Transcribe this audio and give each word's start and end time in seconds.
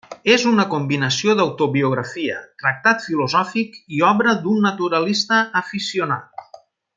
És 0.35 0.43
una 0.51 0.63
combinació 0.69 1.35
d'autobiografia, 1.39 2.39
tractat 2.63 3.05
filosòfic 3.09 3.77
i 3.99 4.03
obra 4.11 4.35
d'un 4.47 4.59
naturalista 4.71 5.43
aficionat. 5.63 6.47